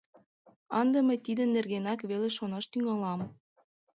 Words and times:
—Ынде 0.81 0.99
мый 1.07 1.17
тидын 1.25 1.49
нергенак 1.55 1.99
веле 2.09 2.29
шонаш 2.37 2.65
тӱҥалам! 2.71 3.21